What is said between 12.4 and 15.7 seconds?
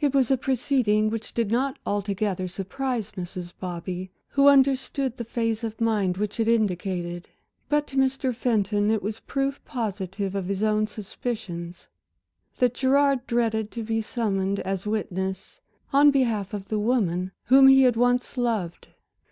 that Gerard dreaded to be summoned as witness